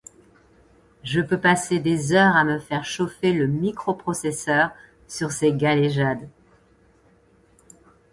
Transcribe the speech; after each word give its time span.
Je 1.03 1.21
peux 1.21 1.39
passer 1.39 1.77
des 1.77 2.11
heures 2.13 2.35
à 2.35 2.43
me 2.43 2.57
faire 2.57 2.83
chauffer 2.85 3.31
le 3.33 3.45
microprocesseur 3.45 4.71
sur 5.07 5.31
ces 5.31 5.53
galéjades. 5.53 6.27